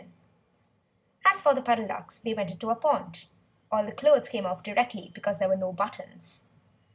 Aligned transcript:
As 1.27 1.41
for 1.41 1.53
the 1.53 1.61
Puddle 1.61 1.85
Ducks 1.87 2.17
they 2.17 2.33
went 2.33 2.49
into 2.49 2.71
a 2.71 2.75
pond. 2.75 3.27
The 3.71 3.91
clothes 3.91 4.27
all 4.27 4.31
came 4.31 4.47
off 4.47 4.63
directly, 4.63 5.11
because 5.13 5.37
there 5.37 5.47
were 5.49 5.55
no 5.55 5.71
buttons. 5.73 6.45